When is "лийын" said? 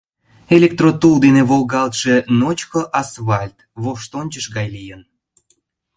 4.75-5.01